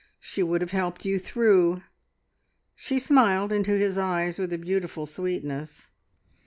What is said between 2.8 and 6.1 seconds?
smiled into his eyes with a beautiful sweetness.